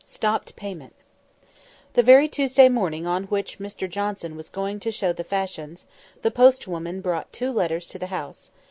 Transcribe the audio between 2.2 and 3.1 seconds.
Tuesday morning